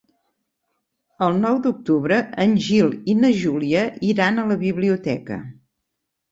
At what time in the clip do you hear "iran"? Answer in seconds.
4.15-4.41